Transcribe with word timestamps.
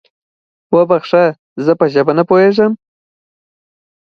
وبخښه، 0.75 1.23
زه 1.65 1.71
په 1.79 1.85
ژبه 1.93 2.13
نه 2.19 2.23
پوهېږم؟ 2.29 2.71